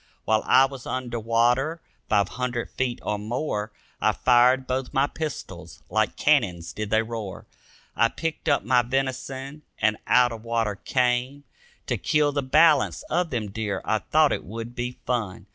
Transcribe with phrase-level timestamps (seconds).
[0.25, 5.83] While I was under water five hundred feet or more I fired both my pistols;
[5.91, 7.45] like cannons did they roar.
[7.95, 11.43] I picked up my venison and out of water came,
[11.85, 15.45] To kill the balance of them deer, I thought it would be fun.